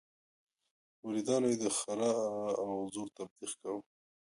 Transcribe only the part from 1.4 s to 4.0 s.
یې د ښرا او زور تبليغ کاوه.